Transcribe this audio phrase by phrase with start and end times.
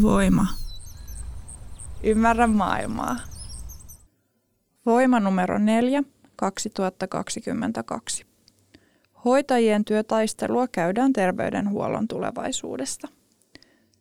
[0.00, 0.46] Voima.
[2.02, 3.16] Ymmärrä maailmaa.
[4.86, 6.02] Voima numero 4,
[6.36, 8.26] 2022.
[9.24, 13.08] Hoitajien työtaistelua käydään terveydenhuollon tulevaisuudesta.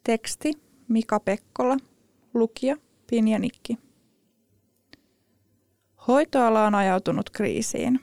[0.03, 0.53] Teksti
[0.87, 1.77] Mika Pekkola,
[2.33, 2.75] lukija
[3.09, 3.77] Pinja Nikki.
[6.07, 7.99] Hoitoala on ajautunut kriisiin.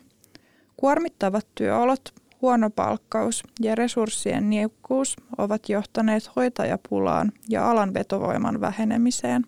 [0.76, 9.46] Kuormittavat työolot, huono palkkaus ja resurssien niukkuus ovat johtaneet hoitajapulaan ja alan vetovoiman vähenemiseen.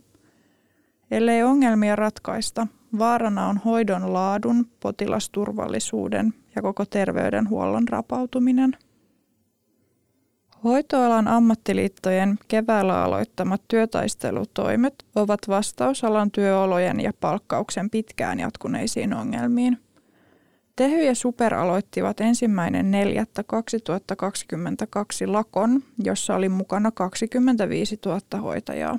[1.11, 2.67] Ellei ongelmia ratkaista,
[2.99, 8.77] vaarana on hoidon laadun, potilasturvallisuuden ja koko terveydenhuollon rapautuminen.
[10.65, 19.79] Hoitoalan ammattiliittojen keväällä aloittamat työtaistelutoimet ovat vastaus alan työolojen ja palkkauksen pitkään jatkuneisiin ongelmiin.
[20.81, 22.93] Tehy ja Super aloittivat ensimmäinen
[25.23, 28.99] 4.2022 lakon, jossa oli mukana 25 000 hoitajaa.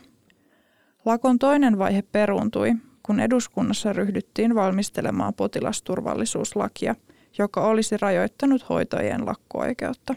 [1.06, 6.96] Lakon toinen vaihe peruuntui, kun eduskunnassa ryhdyttiin valmistelemaan potilasturvallisuuslakia,
[7.38, 10.16] joka olisi rajoittanut hoitajien lakko-oikeutta.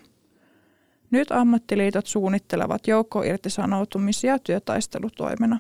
[1.11, 5.59] Nyt ammattiliitot suunnittelevat joukkoirtisanoutumisia työtaistelutoimena.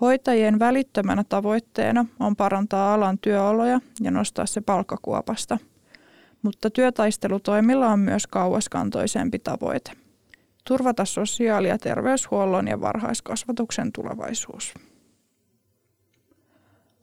[0.00, 5.58] Hoitajien välittömänä tavoitteena on parantaa alan työoloja ja nostaa se palkkakuopasta,
[6.42, 9.92] mutta työtaistelutoimilla on myös kauaskantoisempi tavoite.
[10.64, 14.74] Turvata sosiaali- ja terveyshuollon ja varhaiskasvatuksen tulevaisuus.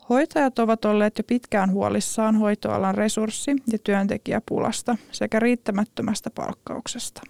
[0.09, 7.21] Hoitajat ovat olleet jo pitkään huolissaan hoitoalan resurssi- ja työntekijäpulasta sekä riittämättömästä palkkauksesta.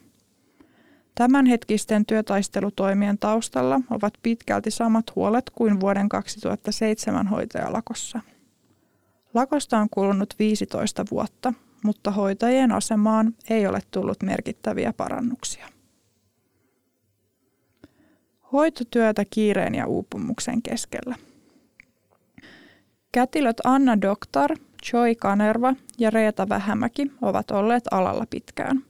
[1.15, 8.19] Tämänhetkisten työtaistelutoimien taustalla ovat pitkälti samat huolet kuin vuoden 2007 hoitajalakossa.
[9.33, 11.53] Lakosta on kulunut 15 vuotta,
[11.83, 15.67] mutta hoitajien asemaan ei ole tullut merkittäviä parannuksia.
[18.51, 21.15] Hoitotyötä kiireen ja uupumuksen keskellä.
[23.11, 24.51] Kätilöt Anna Doktor,
[24.93, 28.83] Joy Kanerva ja Reeta Vähämäki ovat olleet alalla pitkään.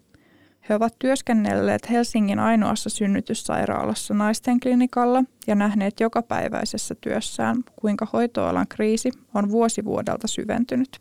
[0.69, 9.11] He ovat työskennelleet Helsingin ainoassa synnytyssairaalassa naisten klinikalla ja nähneet jokapäiväisessä työssään, kuinka hoitoalan kriisi
[9.33, 10.97] on vuosi vuodelta syventynyt.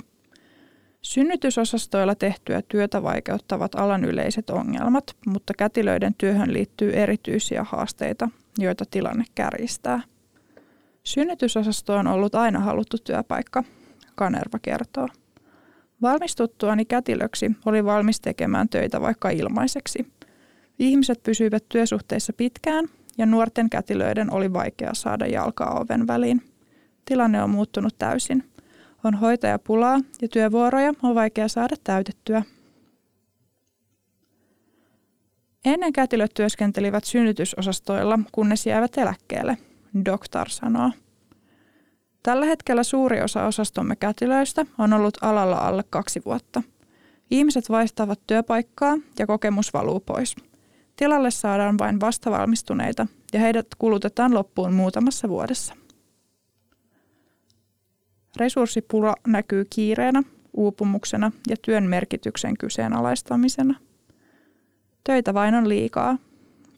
[1.03, 9.25] Synnytysosastoilla tehtyä työtä vaikeuttavat alan yleiset ongelmat, mutta kätilöiden työhön liittyy erityisiä haasteita, joita tilanne
[9.35, 10.03] kärjistää–
[11.05, 13.65] Synnytysosasto on ollut aina haluttu työpaikka,
[14.15, 15.09] Kanerva kertoo.
[16.05, 20.13] Valmistuttuani kätilöksi oli valmis tekemään töitä vaikka ilmaiseksi.
[20.79, 22.89] Ihmiset pysyivät työsuhteissa pitkään
[23.19, 26.43] ja nuorten kätilöiden oli vaikea saada jalkaa oven väliin.
[27.05, 28.45] Tilanne on muuttunut täysin.
[29.05, 32.43] On hoitajapulaa ja työvuoroja on vaikea saada täytettyä.
[35.65, 39.59] Ennen kätilöt työskentelivät synnytysosastoilla, kunnes jäävät eläkkeelle–
[40.05, 40.91] Doktor sanoo.
[42.25, 46.63] Tällä hetkellä suuri osa osastomme kätilöistä on ollut alalla alle kaksi vuotta.
[47.31, 50.37] Ihmiset vaihtavat työpaikkaa ja kokemus valuu pois.
[50.97, 55.75] Tilalle saadaan vain vastavalmistuneita ja heidät kulutetaan loppuun muutamassa vuodessa.
[58.37, 63.75] Resurssipula näkyy kiireenä, uupumuksena ja työn merkityksen kyseenalaistamisena.
[65.05, 66.19] Töitä vain on liikaa,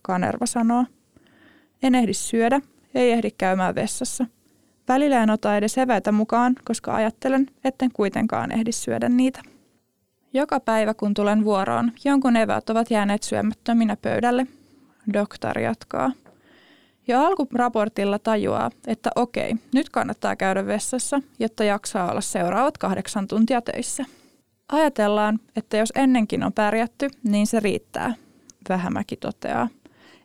[0.03, 0.85] Kanerva sanoo.
[1.83, 2.61] En ehdi syödä
[2.95, 4.27] ei ehdi käymään vessassa.
[4.89, 9.41] Välillä en ota edes eväitä mukaan, koska ajattelen, etten kuitenkaan ehdi syödä niitä.
[10.33, 14.47] Joka päivä kun tulen vuoroon, jonkun eväät ovat jääneet syömättöminä pöydälle.
[15.13, 16.13] Doktor jatkaa.
[17.09, 23.63] Jo alkuraportilla tajuaa, että okei, nyt kannattaa käydä vessassa, jotta jaksaa olla seuraavat kahdeksan tuntia
[23.63, 24.05] töissä.
[24.69, 28.15] Ajatellaan, että jos ennenkin on pärjätty, niin se riittää,
[28.69, 29.69] Vähämäki toteaa.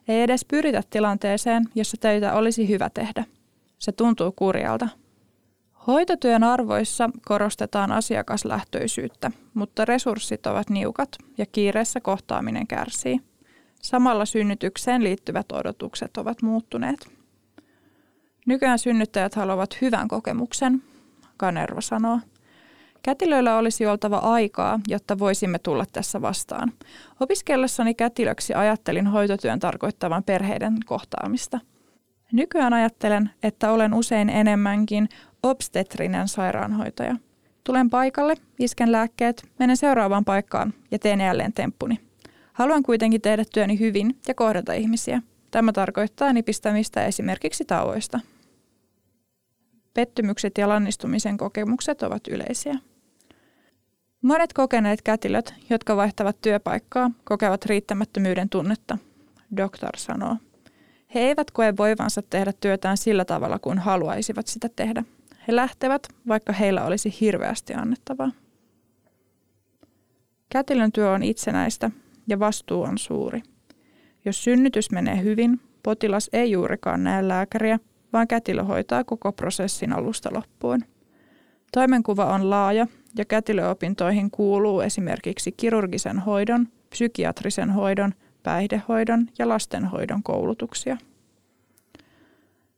[0.08, 3.24] Ei edes pyritä tilanteeseen, jossa töitä olisi hyvä tehdä.
[3.82, 4.88] Se tuntuu kurjalta.
[5.86, 11.08] Hoitotyön arvoissa korostetaan asiakaslähtöisyyttä, mutta resurssit ovat niukat
[11.38, 13.20] ja kiireessä kohtaaminen kärsii.
[13.82, 17.12] Samalla synnytykseen liittyvät odotukset ovat muuttuneet.
[18.46, 20.82] Nykyään synnyttäjät haluavat hyvän kokemuksen,
[21.36, 22.18] Kanerva sanoo.
[23.02, 26.72] Kätilöillä olisi oltava aikaa, jotta voisimme tulla tässä vastaan.
[27.20, 31.60] Opiskellessani kätilöksi ajattelin hoitotyön tarkoittavan perheiden kohtaamista.
[32.32, 35.08] Nykyään ajattelen, että olen usein enemmänkin
[35.42, 37.16] obstetrinen sairaanhoitaja.
[37.64, 42.00] Tulen paikalle, isken lääkkeet, menen seuraavaan paikkaan ja teen jälleen temppuni.
[42.52, 45.22] Haluan kuitenkin tehdä työni hyvin ja kohdata ihmisiä.
[45.50, 48.20] Tämä tarkoittaa nipistämistä esimerkiksi tauoista.
[49.94, 52.74] Pettymykset ja lannistumisen kokemukset ovat yleisiä.
[54.22, 58.98] Monet kokeneet kätilöt, jotka vaihtavat työpaikkaa, kokevat riittämättömyyden tunnetta,
[59.56, 60.36] doktor sanoo.
[61.14, 65.04] He eivät koe voivansa tehdä työtään sillä tavalla kuin haluaisivat sitä tehdä.
[65.48, 68.30] He lähtevät, vaikka heillä olisi hirveästi annettavaa.
[70.48, 71.90] Kätilön työ on itsenäistä
[72.28, 73.42] ja vastuu on suuri.
[74.24, 77.78] Jos synnytys menee hyvin, potilas ei juurikaan näe lääkäriä,
[78.12, 80.84] vaan kätilö hoitaa koko prosessin alusta loppuun.
[81.72, 82.86] Toimenkuva on laaja
[83.16, 90.96] ja kätilöopintoihin kuuluu esimerkiksi kirurgisen hoidon, psykiatrisen hoidon, päihdehoidon ja lastenhoidon koulutuksia.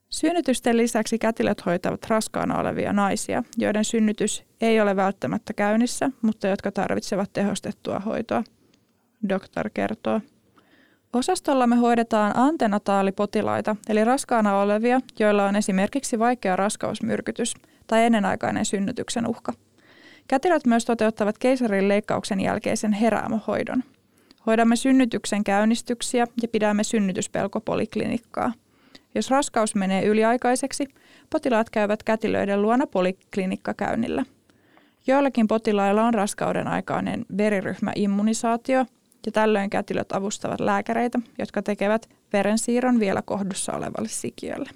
[0.08, 6.72] Synnytysten lisäksi kätilöt hoitavat raskaana olevia naisia, joiden synnytys ei ole välttämättä käynnissä, mutta jotka
[6.72, 8.44] tarvitsevat tehostettua hoitoa,
[9.28, 10.20] doktor kertoo.
[11.12, 17.54] Osastolla me hoidetaan antenataalipotilaita, eli raskaana olevia, joilla on esimerkiksi vaikea raskausmyrkytys
[17.86, 19.52] tai ennenaikainen synnytyksen uhka.
[20.28, 23.84] Kätilöt myös toteuttavat keisarin leikkauksen jälkeisen heräämohoidon.
[24.46, 28.52] Hoidamme synnytyksen käynnistyksiä ja pidämme synnytyspelkopoliklinikkaa.
[29.14, 30.88] Jos raskaus menee yliaikaiseksi,
[31.30, 34.24] potilaat käyvät kätilöiden luona poliklinikkakäynnillä.
[35.06, 38.86] Joillakin potilailla on raskauden aikainen veriryhmäimmunisaatio,
[39.26, 44.70] ja tällöin kätilöt avustavat lääkäreitä, jotka tekevät verensiirron vielä kohdussa olevalle sikiölle.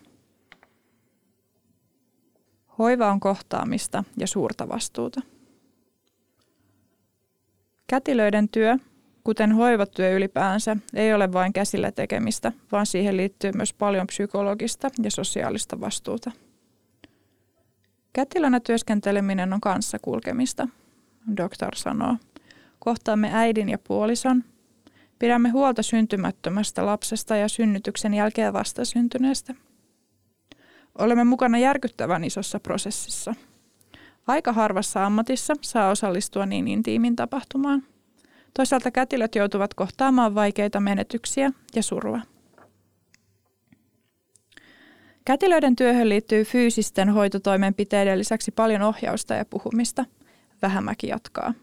[2.79, 5.21] Hoiva on kohtaamista ja suurta vastuuta.
[7.87, 8.77] Kätilöiden työ,
[9.29, 15.11] kuten hoivatyö ylipäänsä, ei ole vain käsillä tekemistä, vaan siihen liittyy myös paljon psykologista ja
[15.11, 16.31] sosiaalista vastuuta.
[18.13, 20.69] Kätilönä työskenteleminen on kanssa kulkemista,
[21.37, 22.17] doktor sanoo.
[22.79, 24.45] Kohtaamme äidin ja puolison.
[25.19, 29.55] Pidämme huolta syntymättömästä lapsesta ja synnytyksen jälkeen vastasyntyneestä.
[30.99, 33.35] Olemme mukana järkyttävän isossa prosessissa.
[34.27, 37.83] Aika harvassa ammatissa saa osallistua niin intiimin tapahtumaan.
[38.59, 42.21] Toisaalta kätilöt joutuvat kohtaamaan vaikeita menetyksiä ja surua.
[45.25, 50.05] Kätilöiden työhön liittyy fyysisten hoitotoimenpiteiden lisäksi paljon ohjausta ja puhumista.
[50.63, 51.55] Vähämäki jatkaa.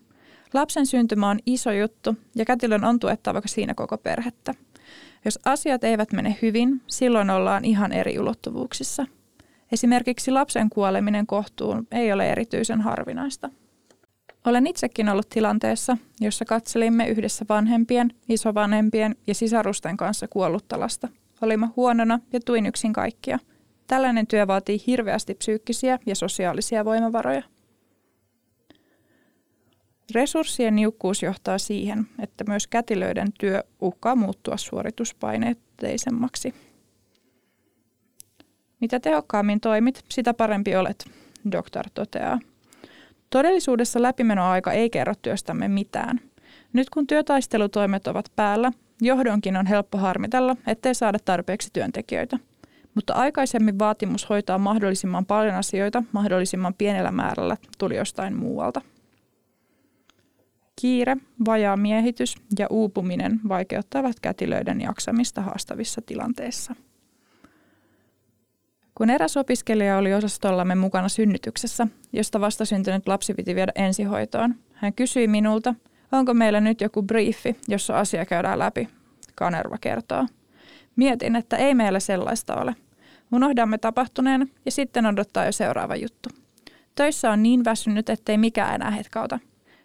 [0.54, 4.54] Lapsen syntymä on iso juttu ja kätilön on tuettava siinä koko perhettä.
[5.26, 9.06] Jos asiat eivät mene hyvin, silloin ollaan ihan eri ulottuvuuksissa.
[9.72, 13.50] Esimerkiksi lapsen kuoleminen kohtuun ei ole erityisen harvinaista.
[14.46, 21.08] Olen itsekin ollut tilanteessa, jossa katselimme yhdessä vanhempien, isovanhempien ja sisarusten kanssa kuollutta lasta.
[21.42, 23.40] Olimme huonona ja tuin yksin kaikkia.
[23.88, 27.44] Tällainen työ vaatii hirveästi psyykkisiä ja sosiaalisia voimavaroja.
[30.16, 36.54] Resurssien niukkuus johtaa siihen, että myös kätilöiden työ uhkaa muuttua suorituspaineetteisemmaksi.
[38.82, 41.12] Mitä tehokkaammin toimit, sitä parempi olet,
[41.52, 42.40] doktor toteaa.
[43.36, 46.20] Todellisuudessa läpimenoaika ei kerro työstämme mitään.
[46.74, 48.72] Nyt kun työtaistelutoimet ovat päällä,
[49.02, 52.40] johdonkin on helppo harmitella, ettei saada tarpeeksi työntekijöitä.
[52.94, 58.82] Mutta aikaisemmin vaatimus hoitaa mahdollisimman paljon asioita mahdollisimman pienellä määrällä tuli jostain muualta.
[60.82, 66.76] Kiire, vajaa miehitys ja uupuminen vaikeuttavat kätilöiden jaksamista haastavissa tilanteissa.
[68.98, 75.28] Kun eräs opiskelija oli osastollamme mukana synnytyksessä, josta vastasyntynyt lapsi piti viedä ensihoitoon, hän kysyi
[75.28, 75.76] minulta,
[76.12, 78.90] onko meillä nyt joku briefi, jossa asia käydään läpi.
[79.36, 80.26] Kanerva kertoo.
[80.96, 82.76] Mietin, että ei meillä sellaista ole.
[83.32, 86.30] Unohdamme tapahtuneen ja sitten odottaa jo seuraava juttu.
[86.96, 89.40] Töissä on niin väsynyt, ettei mikään enää hetkauta.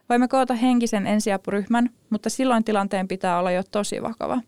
[0.08, 4.40] Voimme koota henkisen ensiapuryhmän, mutta silloin tilanteen pitää olla jo tosi vakava.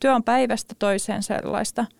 [0.00, 1.86] Työ on päivästä toiseen sellaista–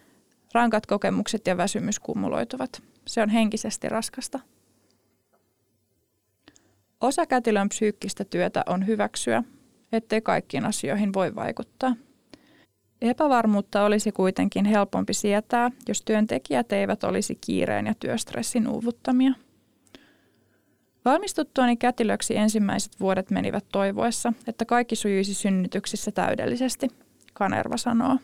[0.53, 2.83] Rankat kokemukset ja väsymys kumuloituvat.
[3.07, 4.41] Se on henkisesti raskasta.
[7.01, 9.43] Osa kätilön psyykkistä työtä on hyväksyä,
[9.93, 11.97] ettei kaikkiin asioihin voi vaikuttaa.
[13.03, 19.33] Epävarmuutta olisi kuitenkin helpompi sietää, jos työntekijät eivät olisi kiireen ja työstressin uuvuttamia.
[21.05, 26.89] Valmistuttuani kätilöksi ensimmäiset vuodet menivät toivoessa, että kaikki sujuisi synnytyksissä täydellisesti,
[27.35, 28.19] Kanerva sanoo.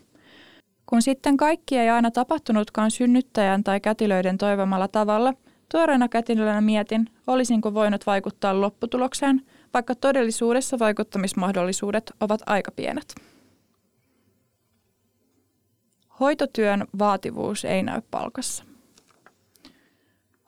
[0.95, 5.35] Kun sitten kaikki ei aina tapahtunutkaan synnyttäjän tai kätilöiden toivomalla tavalla,
[5.73, 9.43] Tuoreena kätilönä mietin, olisinko voinut vaikuttaa lopputulokseen,
[9.75, 13.15] vaikka todellisuudessa vaikuttamismahdollisuudet ovat aika pienet.
[16.21, 18.65] Hoitotyön vaativuus ei näy palkassa.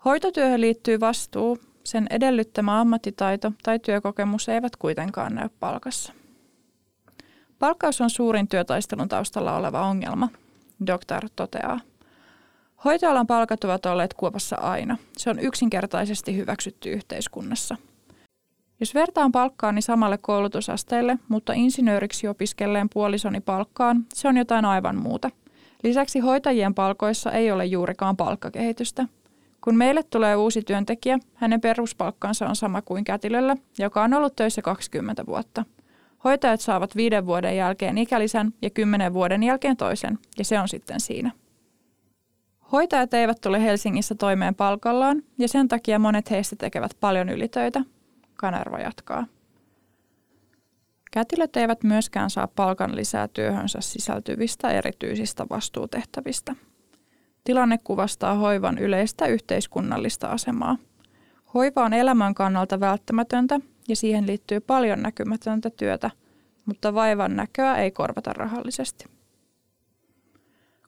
[0.05, 6.13] Hoitotyöhön liittyy vastuu, sen edellyttämä ammattitaito tai työkokemus eivät kuitenkaan näy palkassa.
[7.59, 10.29] Palkkaus on suurin työtaistelun taustalla oleva ongelma,
[10.87, 11.81] doktor toteaa.
[12.85, 14.97] Hoitoalan palkat ovat olleet kuopassa aina.
[15.17, 17.77] Se on yksinkertaisesti hyväksytty yhteiskunnassa.
[18.81, 25.31] Jos vertaan palkkaani samalle koulutusasteelle, mutta insinööriksi opiskelleen puolisoni palkkaan, se on jotain aivan muuta.
[25.83, 29.07] Lisäksi hoitajien palkoissa ei ole juurikaan palkkakehitystä.
[29.61, 34.63] Kun meille tulee uusi työntekijä, hänen peruspalkkansa on sama kuin kätilöllä, joka on ollut töissä
[34.63, 35.65] 20 vuotta.
[36.27, 41.01] Hoitajat saavat viiden vuoden jälkeen ikälisän ja kymmenen vuoden jälkeen toisen, ja se on sitten
[41.01, 41.31] siinä.
[42.73, 47.81] Hoitajat eivät tule Helsingissä toimeen palkallaan, ja sen takia monet heistä tekevät paljon ylitöitä.
[48.35, 49.27] Kanerva jatkaa.
[51.13, 56.55] Kätilöt eivät myöskään saa palkan lisää työhönsä sisältyvistä erityisistä vastuutehtävistä.
[57.45, 60.77] Tilanne kuvastaa hoivan yleistä yhteiskunnallista asemaa.
[61.55, 66.11] Hoiva on elämän kannalta välttämätöntä ja siihen liittyy paljon näkymätöntä työtä,
[66.67, 69.05] mutta vaivan näköä ei korvata rahallisesti.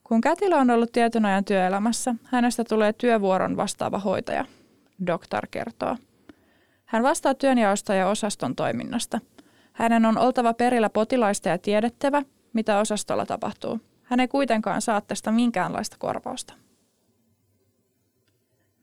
[0.05, 4.45] Kun kätilö on ollut tietyn ajan työelämässä, hänestä tulee työvuoron vastaava hoitaja,
[5.07, 5.97] doktor kertoo.
[6.85, 9.21] Hän vastaa työnjaosta ja osaston toiminnasta.
[9.73, 13.81] Hänen on oltava perillä potilaista ja tiedettävä, mitä osastolla tapahtuu.
[14.03, 16.55] Hän ei kuitenkaan saa tästä minkäänlaista korvausta.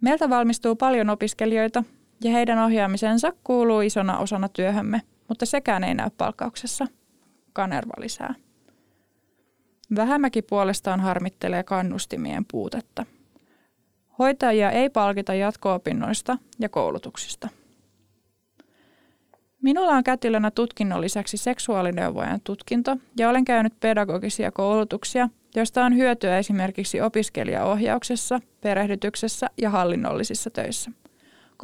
[0.01, 1.83] Meiltä valmistuu paljon opiskelijoita
[2.23, 6.87] ja heidän ohjaamisensa kuuluu isona osana työhömme, mutta sekään ei näy palkkauksessa.
[7.53, 8.35] Kanerva lisää.
[9.95, 13.05] Vähämäki puolestaan harmittelee kannustimien puutetta.
[14.19, 17.49] Hoitajia ei palkita jatko-opinnoista ja koulutuksista.
[19.61, 26.37] Minulla on kätilönä tutkinnon lisäksi seksuaalineuvojan tutkinto ja olen käynyt pedagogisia koulutuksia, joista on hyötyä
[26.37, 30.91] esimerkiksi opiskelijaohjauksessa, perehdytyksessä ja hallinnollisissa töissä.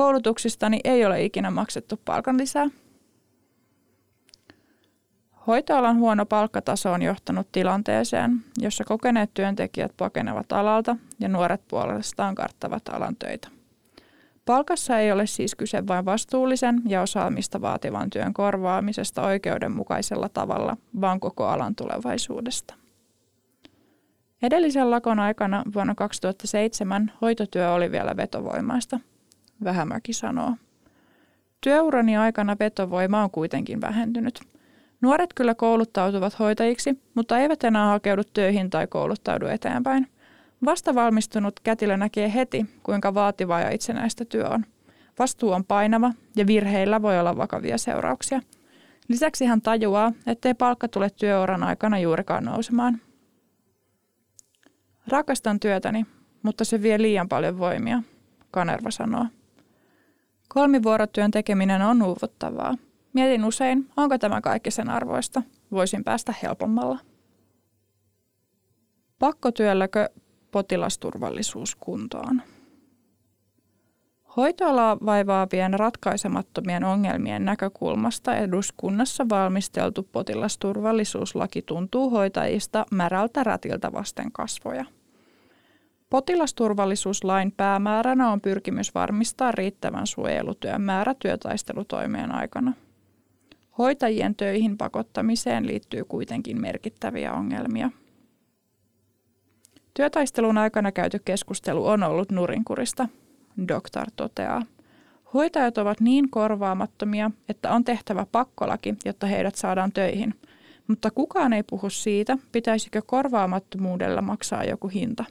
[0.01, 2.67] Koulutuksistani ei ole ikinä maksettu palkanlisää.
[5.47, 12.89] Hoitoalan huono palkkataso on johtanut tilanteeseen, jossa kokeneet työntekijät pakenevat alalta ja nuoret puolestaan karttavat
[12.89, 13.47] alan töitä.
[14.45, 21.19] Palkassa ei ole siis kyse vain vastuullisen ja osaamista vaativan työn korvaamisesta oikeudenmukaisella tavalla, vaan
[21.19, 22.73] koko alan tulevaisuudesta.
[24.43, 28.99] Edellisen lakon aikana vuonna 2007 hoitotyö oli vielä vetovoimaista,
[29.63, 30.51] Vähämäki sanoo.
[31.61, 34.41] Työurani aikana vetovoima on kuitenkin vähentynyt.
[35.01, 40.07] Nuoret kyllä kouluttautuvat hoitajiksi, mutta eivät enää hakeudu töihin tai kouluttaudu eteenpäin–
[40.65, 44.65] Vasta valmistunut kätilö näkee heti, kuinka vaativaa ja itsenäistä työ on.
[45.19, 48.41] Vastuu on painava ja virheillä voi olla vakavia seurauksia.
[49.07, 53.01] Lisäksi hän tajuaa, ettei palkka tule työuran aikana juurikaan nousemaan.
[55.07, 56.05] Rakastan työtäni,
[56.43, 58.03] mutta se vie liian paljon voimia,
[58.51, 59.25] Kanerva sanoo.
[60.53, 62.77] Kolmivuorotyön tekeminen on uuvuttavaa.
[63.13, 65.41] Mietin usein, onko tämä kaikki sen arvoista.
[65.71, 66.99] Voisin päästä helpommalla.
[69.19, 70.09] Pakkotyölläkö
[70.51, 72.41] potilasturvallisuus kuntoon.
[74.37, 84.85] Hoitoalaa vaivaavien ratkaisemattomien ongelmien näkökulmasta eduskunnassa valmisteltu potilasturvallisuuslaki tuntuu hoitajista märältä rätiltä vasten kasvoja.
[86.11, 92.73] Potilasturvallisuuslain päämääränä on pyrkimys varmistaa riittävän suojelutyön määrä työtaistelutoimien aikana.
[93.77, 97.89] Hoitajien töihin pakottamiseen liittyy kuitenkin merkittäviä ongelmia–
[99.93, 103.07] Työtaistelun aikana käyty keskustelu on ollut nurinkurista,
[103.67, 104.61] doktor toteaa.
[105.33, 110.33] Hoitajat ovat niin korvaamattomia, että on tehtävä pakkolaki, jotta heidät saadaan töihin.
[110.87, 115.25] Mutta kukaan ei puhu siitä, pitäisikö korvaamattomuudella maksaa joku hinta.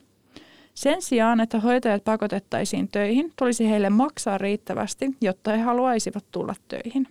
[0.81, 7.09] Sen sijaan, että hoitajat pakotettaisiin töihin, tulisi heille maksaa riittävästi, jotta he haluaisivat tulla töihin.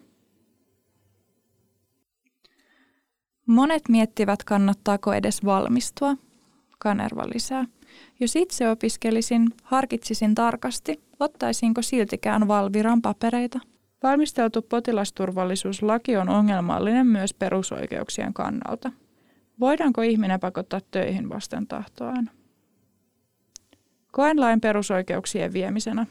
[3.46, 6.16] Monet miettivät, kannattaako edes valmistua–
[6.80, 7.66] Kanerva lisää.
[8.20, 13.60] Jos itse opiskelisin, harkitsisin tarkasti, ottaisinko siltikään Valviran papereita.
[14.04, 18.92] Valmisteltu potilasturvallisuuslaki on ongelmallinen myös perusoikeuksien kannalta.
[19.60, 22.30] Voidaanko ihminen pakottaa töihin vasten tahtoaan?
[24.12, 26.06] Koen lain perusoikeuksien viemisenä,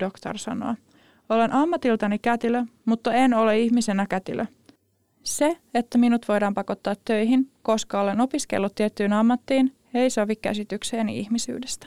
[0.00, 0.74] doktor sanoo.
[1.28, 4.46] Olen ammatiltani kätilö, mutta en ole ihmisenä kätilö.
[5.22, 11.86] Se, että minut voidaan pakottaa töihin, koska olen opiskellut tiettyyn ammattiin, ei sovi käsitykseeni ihmisyydestä.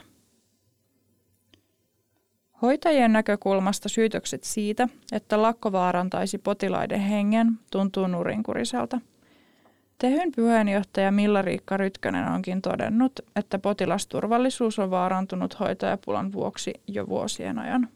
[2.62, 9.00] Hoitajien näkökulmasta syytökset siitä, että lakko vaarantaisi potilaiden hengen, tuntuu nurinkuriselta.
[9.98, 17.88] Tehyn puheenjohtaja Milla-Riikka Rytkönen onkin todennut, että potilasturvallisuus on vaarantunut hoitajapulan vuoksi jo vuosien ajan.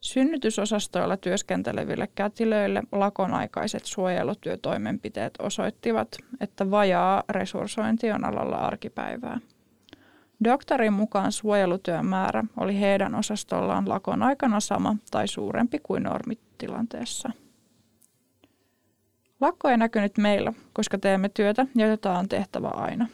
[0.00, 6.08] Synnytysosastoilla työskenteleville kätilöille lakon aikaiset suojelutyötoimenpiteet osoittivat,
[6.40, 9.38] että vajaa resurssointi on alalla arkipäivää.
[10.44, 17.30] Doktorin mukaan suojelutyön määrä oli heidän osastollaan lakon aikana sama tai suurempi kuin normitilanteessa.
[19.40, 23.06] Lakko ei näkynyt meillä, koska teemme työtä, jota on tehtävä aina.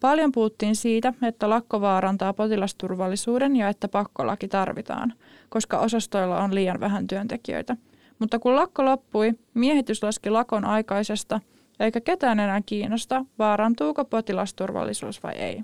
[0.00, 5.12] Paljon puhuttiin siitä, että lakko vaarantaa potilasturvallisuuden ja että pakkolaki tarvitaan,
[5.48, 7.76] koska osastoilla on liian vähän työntekijöitä.
[8.18, 11.40] Mutta kun lakko loppui, miehitys laski lakon aikaisesta,
[11.80, 15.62] eikä ketään enää kiinnosta, vaarantuuko potilasturvallisuus vai ei.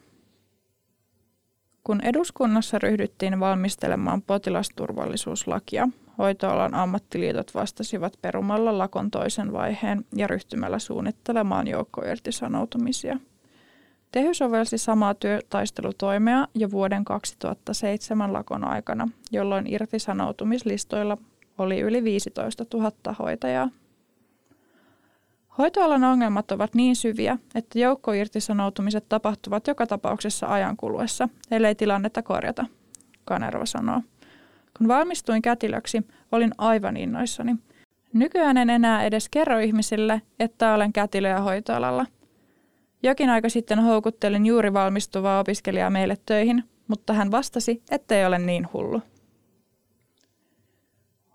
[1.85, 5.89] Kun eduskunnassa ryhdyttiin valmistelemaan potilasturvallisuuslakia,
[6.19, 13.19] hoitoalan ammattiliitot vastasivat perumalla lakon toisen vaiheen ja ryhtymällä suunnittelemaan joukkoirtisanoutumisia.
[14.13, 21.19] Tehy sovelsi samaa työtaistelutoimea jo vuoden 2007 lakon aikana, jolloin irtisanoutumislistoilla
[21.59, 23.69] oli yli 15 000 hoitajaa.
[25.59, 32.67] Hoitoalan ongelmat ovat niin syviä, että joukkoirtisanoutumiset tapahtuvat joka tapauksessa ajan kuluessa, ellei tilannetta korjata,
[33.25, 34.03] Kanerva sanoo.
[34.79, 36.03] Kun valmistuin kätilöksi,
[36.33, 37.57] olin aivan innoissani.
[38.13, 42.07] Nykyään en enää edes kerro ihmisille, että olen kätilöä hoitoalalla.
[43.03, 48.69] Jokin aika sitten houkuttelin juuri valmistuvaa opiskelijaa meille töihin, mutta hän vastasi, ettei ole niin
[48.73, 49.03] hullu.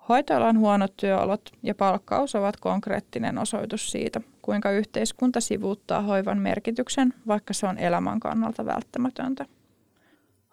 [0.09, 7.53] Hoitoalan huonot työolot ja palkkaus ovat konkreettinen osoitus siitä, kuinka yhteiskunta sivuuttaa hoivan merkityksen, vaikka
[7.53, 9.45] se on elämän kannalta välttämätöntä.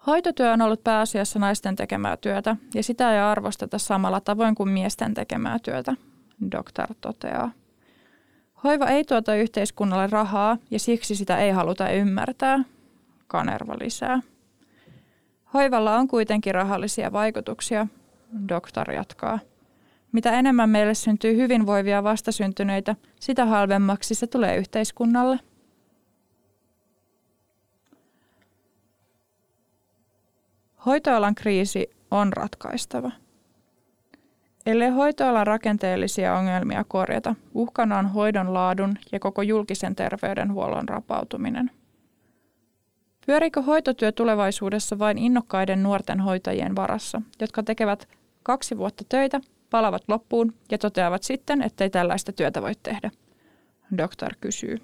[0.07, 5.13] Hoitotyö on ollut pääasiassa naisten tekemää työtä ja sitä ei arvosteta samalla tavoin kuin miesten
[5.13, 5.95] tekemää työtä,
[6.51, 7.51] doktor toteaa.
[8.63, 12.59] Hoiva ei tuota yhteiskunnalle rahaa ja siksi sitä ei haluta ymmärtää,
[13.27, 14.21] Kanerva lisää.
[15.53, 17.87] Hoivalla on kuitenkin rahallisia vaikutuksia,
[18.49, 19.39] doktor jatkaa.
[20.11, 25.39] Mitä enemmän meille syntyy hyvinvoivia vastasyntyneitä, sitä halvemmaksi se tulee yhteiskunnalle.
[30.85, 33.11] Hoitoalan kriisi on ratkaistava.
[34.65, 41.71] Ellei hoitoalan rakenteellisia ongelmia korjata, uhkana on hoidon laadun ja koko julkisen terveydenhuollon rapautuminen.
[43.25, 48.07] Pyörikö hoitotyö tulevaisuudessa vain innokkaiden nuorten hoitajien varassa, jotka tekevät
[48.43, 53.11] kaksi vuotta töitä, palavat loppuun ja toteavat sitten, ettei tällaista työtä voi tehdä?
[53.97, 54.77] Doktor kysyy.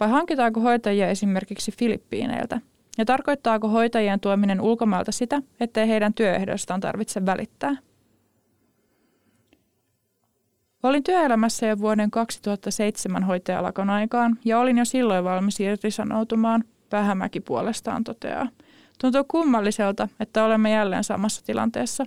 [0.00, 2.60] Vai hankitaanko hoitajia esimerkiksi Filippiineiltä–
[2.98, 7.76] ja tarkoittaako hoitajien tuominen ulkomailta sitä, ettei heidän työehdoistaan tarvitse välittää?
[10.82, 18.04] Olin työelämässä jo vuoden 2007 hoitajalakon aikaan ja olin jo silloin valmis irtisanoutumaan, Vähämäki puolestaan
[18.04, 18.48] toteaa.
[19.00, 22.04] Tuntuu kummalliselta, että olemme jälleen samassa tilanteessa.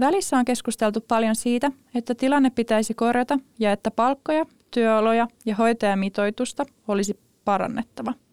[0.00, 6.66] Välissä on keskusteltu paljon siitä, että tilanne pitäisi korjata ja että palkkoja, työoloja ja hoitajamitoitusta
[6.88, 8.14] olisi parannettava–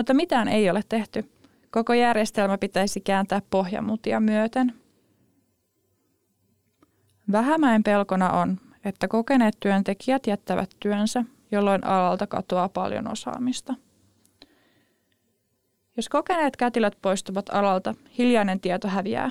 [0.00, 1.30] mutta mitään ei ole tehty.
[1.70, 4.74] Koko järjestelmä pitäisi kääntää pohjamutia myöten.
[7.32, 13.74] Vähämäen pelkona on, että kokeneet työntekijät jättävät työnsä, jolloin alalta katoaa paljon osaamista.
[15.96, 19.30] Jos kokeneet kätilöt poistuvat alalta, hiljainen tieto häviää.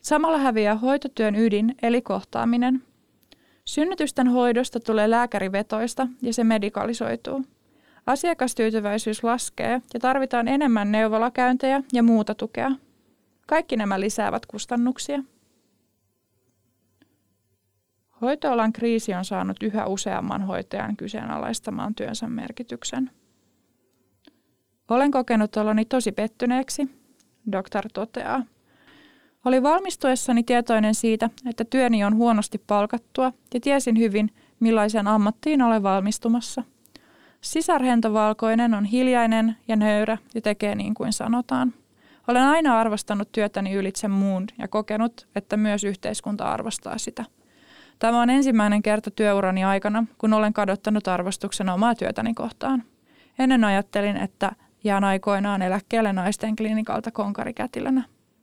[0.00, 2.82] Samalla häviää hoitotyön ydin eli kohtaaminen.
[3.64, 7.44] Synnytysten hoidosta tulee lääkärivetoista ja se medikalisoituu.
[8.10, 12.70] Asiakastyytyväisyys laskee ja tarvitaan enemmän neuvolakäyntejä ja muuta tukea.
[13.46, 15.22] Kaikki nämä lisäävät kustannuksia.
[18.20, 23.10] Hoitoalan kriisi on saanut yhä useamman hoitajan kyseenalaistamaan työnsä merkityksen.
[24.88, 26.88] Olen kokenut oloni tosi pettyneeksi,
[27.52, 28.44] doktor toteaa.
[29.44, 35.82] Oli valmistuessani tietoinen siitä, että työni on huonosti palkattua ja tiesin hyvin, millaisen ammattiin olen
[35.82, 36.62] valmistumassa–
[37.40, 41.74] Sisarhentovalkoinen on hiljainen ja nöyrä ja tekee niin kuin sanotaan.
[42.28, 47.24] Olen aina arvostanut työtäni ylitse muun ja kokenut, että myös yhteiskunta arvostaa sitä.
[47.98, 52.82] Tämä on ensimmäinen kerta työurani aikana, kun olen kadottanut arvostuksen omaa työtäni kohtaan.
[53.38, 54.52] Ennen ajattelin, että
[54.84, 58.02] jään aikoinaan eläkkeelle naisten klinikalta konkarikätilönä.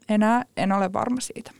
[0.09, 1.51] Enää en ole varma siitä.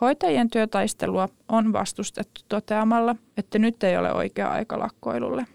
[0.00, 5.46] Hoitajien työtaistelua on vastustettu toteamalla, että nyt ei ole oikea aika lakkoilulle.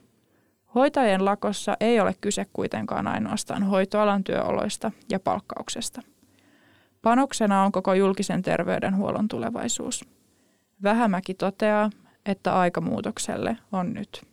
[0.75, 6.01] Hoitajien lakossa ei ole kyse kuitenkaan ainoastaan hoitoalan työoloista ja palkkauksesta.
[7.01, 10.05] Panoksena on koko julkisen terveydenhuollon tulevaisuus.
[10.83, 11.89] Vähämäki toteaa,
[12.25, 14.25] että aika muutokselle on nyt.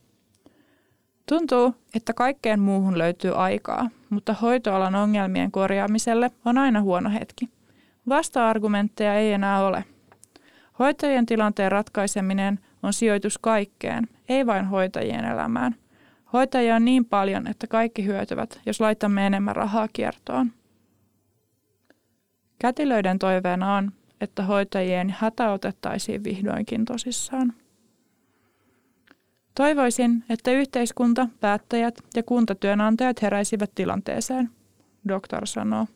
[1.28, 7.48] Tuntuu, että kaikkeen muuhun löytyy aikaa, mutta hoitoalan ongelmien korjaamiselle on aina huono hetki.
[8.08, 9.84] Vasta-argumentteja ei enää ole.
[10.82, 15.74] Hoitajien tilanteen ratkaiseminen on sijoitus kaikkeen, ei vain hoitajien elämään.
[16.32, 20.52] Hoitajia on niin paljon, että kaikki hyötyvät, jos laitamme enemmän rahaa kiertoon.
[22.58, 27.52] Kätilöiden toiveena on, että hoitajien hätä otettaisiin vihdoinkin tosissaan.
[29.54, 34.50] Toivoisin, että yhteiskunta, päättäjät ja kuntatyönantajat heräisivät tilanteeseen,
[35.08, 35.86] doktor sanoo.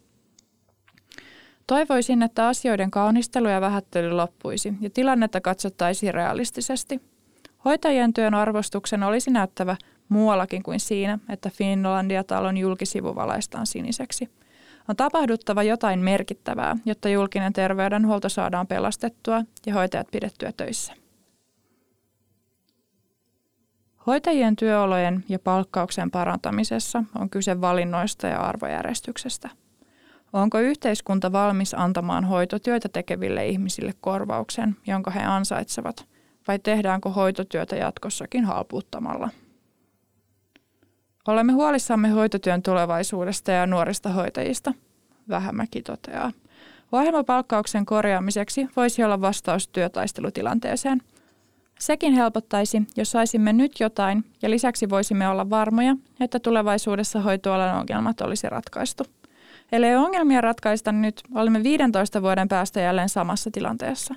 [1.66, 7.00] Toivoisin, että asioiden kaunistelu ja vähättely loppuisi ja tilannetta katsottaisiin realistisesti.
[7.64, 9.76] Hoitajien työn arvostuksen olisi näyttävä
[10.09, 14.31] muuallakin kuin siinä, että Finlandia-talon julkisivu valaistaan siniseksi.
[14.88, 20.92] On tapahduttava jotain merkittävää, jotta julkinen terveydenhuolto saadaan pelastettua ja hoitajat pidettyä töissä.
[24.07, 29.65] Hoitajien työolojen ja palkkauksen parantamisessa on kyse valinnoista ja arvojärjestyksestä.
[30.32, 36.06] Onko yhteiskunta valmis antamaan hoitotyötä tekeville ihmisille korvauksen, jonka he ansaitsevat,
[36.48, 39.28] vai tehdäänkö hoitotyötä jatkossakin halpuuttamalla?
[41.28, 44.74] Olemme huolissamme hoitotyön tulevaisuudesta ja nuorista hoitajista,
[45.28, 46.32] Vähämäki toteaa.
[46.92, 51.02] Ohjelmapalkkauksen korjaamiseksi voisi olla vastaus työtaistelutilanteeseen–
[51.78, 58.20] Sekin helpottaisi, jos saisimme nyt jotain ja lisäksi voisimme olla varmoja, että tulevaisuudessa hoitoalan ongelmat
[58.20, 59.04] olisi ratkaistu.
[59.72, 64.14] Eli ongelmia ratkaista nyt, olemme 15 vuoden päästä jälleen samassa tilanteessa.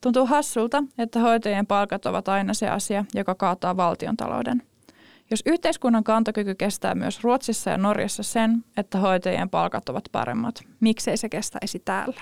[0.00, 4.62] Tuntuu hassulta, että hoitajien palkat ovat aina se asia, joka kaataa valtion talouden.
[5.30, 11.16] Jos yhteiskunnan kantokyky kestää myös Ruotsissa ja Norjassa sen, että hoitajien palkat ovat paremmat, miksei
[11.16, 12.20] se kestäisi täällä?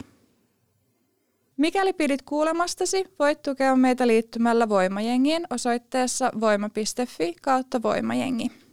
[1.56, 8.63] Mikäli pidit kuulemastasi, voit tukea meitä liittymällä Voimajengiin osoitteessa voima.fi kautta voimajengi.